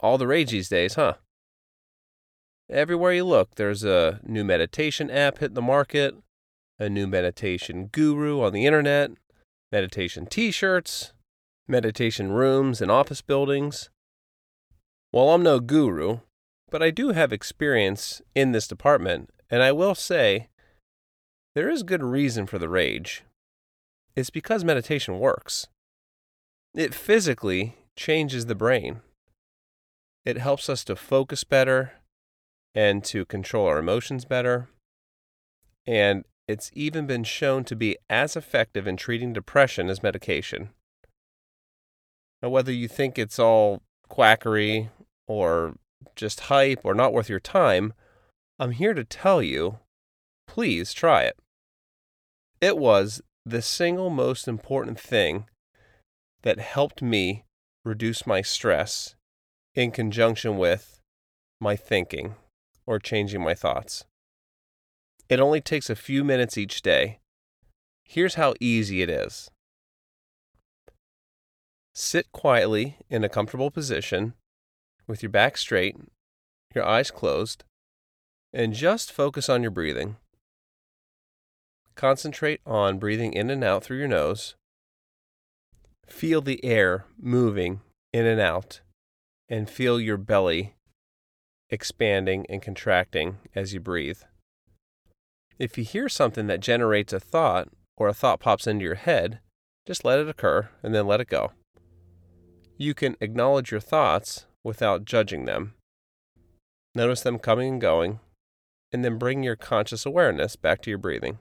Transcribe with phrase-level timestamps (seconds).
[0.00, 1.14] all the rage these days, huh?
[2.68, 6.16] Everywhere you look, there's a new meditation app hitting the market,
[6.78, 9.12] a new meditation guru on the internet,
[9.70, 11.12] meditation t shirts,
[11.68, 13.90] meditation rooms in office buildings.
[15.12, 16.20] Well, I'm no guru,
[16.70, 20.48] but I do have experience in this department, and I will say
[21.54, 23.22] there is good reason for the rage.
[24.14, 25.68] It's because meditation works.
[26.74, 29.00] It physically changes the brain.
[30.26, 31.92] It helps us to focus better
[32.74, 34.68] and to control our emotions better.
[35.86, 40.70] And it's even been shown to be as effective in treating depression as medication.
[42.42, 44.90] Now, whether you think it's all quackery
[45.28, 45.76] or
[46.16, 47.92] just hype or not worth your time,
[48.58, 49.78] I'm here to tell you
[50.48, 51.38] please try it.
[52.60, 55.44] It was the single most important thing
[56.42, 57.44] that helped me
[57.84, 59.15] reduce my stress
[59.76, 61.00] in conjunction with
[61.60, 62.34] my thinking
[62.86, 64.04] or changing my thoughts.
[65.28, 67.20] It only takes a few minutes each day.
[68.04, 69.50] Here's how easy it is
[71.94, 74.34] sit quietly in a comfortable position
[75.06, 75.96] with your back straight,
[76.74, 77.64] your eyes closed,
[78.52, 80.16] and just focus on your breathing.
[81.94, 84.56] Concentrate on breathing in and out through your nose.
[86.06, 87.80] Feel the air moving
[88.12, 88.80] in and out,
[89.48, 90.74] and feel your belly
[91.70, 94.20] expanding and contracting as you breathe.
[95.58, 99.40] If you hear something that generates a thought or a thought pops into your head,
[99.86, 101.52] just let it occur and then let it go.
[102.76, 105.74] You can acknowledge your thoughts without judging them.
[106.94, 108.20] Notice them coming and going,
[108.92, 111.38] and then bring your conscious awareness back to your breathing.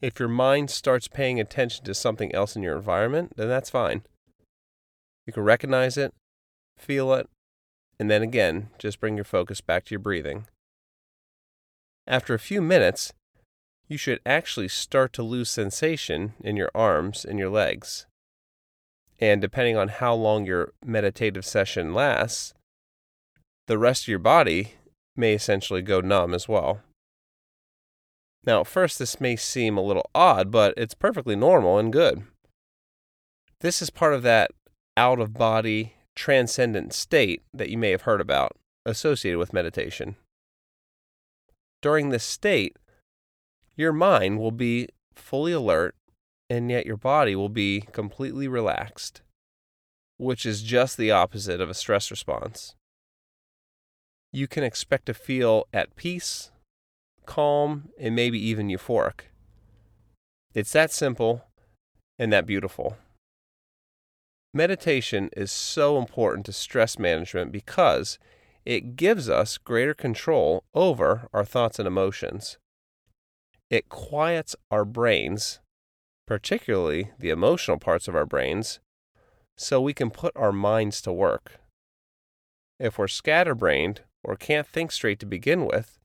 [0.00, 4.02] If your mind starts paying attention to something else in your environment, then that's fine.
[5.26, 6.14] You can recognize it,
[6.80, 7.28] feel it,
[7.98, 10.46] and then again, just bring your focus back to your breathing.
[12.06, 13.12] After a few minutes,
[13.88, 18.06] you should actually start to lose sensation in your arms and your legs.
[19.18, 22.54] And depending on how long your meditative session lasts,
[23.66, 24.74] the rest of your body
[25.14, 26.80] may essentially go numb as well.
[28.44, 32.22] Now, at first, this may seem a little odd, but it's perfectly normal and good.
[33.60, 34.52] This is part of that
[34.96, 38.54] out of body, transcendent state that you may have heard about
[38.84, 40.16] associated with meditation.
[41.80, 42.76] During this state,
[43.74, 45.94] your mind will be fully alert,
[46.50, 49.22] and yet your body will be completely relaxed,
[50.18, 52.74] which is just the opposite of a stress response.
[54.30, 56.50] You can expect to feel at peace,
[57.24, 59.30] calm, and maybe even euphoric.
[60.52, 61.46] It's that simple
[62.18, 62.98] and that beautiful.
[64.52, 68.18] Meditation is so important to stress management because
[68.64, 72.58] it gives us greater control over our thoughts and emotions.
[73.70, 75.60] It quiets our brains,
[76.26, 78.80] particularly the emotional parts of our brains,
[79.56, 81.60] so we can put our minds to work.
[82.80, 86.00] If we're scatterbrained or can't think straight to begin with,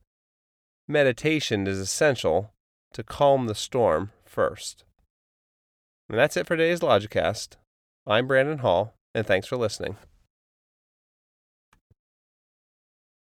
[0.86, 2.52] meditation is essential
[2.92, 4.84] to calm the storm first.
[6.08, 7.56] And that's it for today's Logicast.
[8.08, 9.96] I'm Brandon Hall, and thanks for listening.